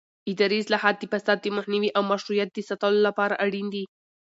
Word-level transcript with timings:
اداري 0.31 0.57
اصلاحات 0.61 0.95
د 0.99 1.03
فساد 1.13 1.37
د 1.41 1.47
مخنیوي 1.57 1.89
او 1.97 2.01
مشروعیت 2.11 2.49
د 2.53 2.59
ساتلو 2.69 2.99
لپاره 3.07 3.39
اړین 3.45 3.67
دي 3.73 3.83